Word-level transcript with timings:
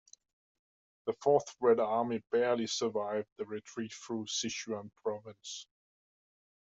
The 1.05 1.13
Fourth 1.21 1.55
Red 1.59 1.79
Army 1.79 2.23
barely 2.31 2.65
survived 2.65 3.27
the 3.37 3.45
retreat 3.45 3.93
through 3.93 4.25
Sichuan 4.25 4.89
Province. 5.03 5.67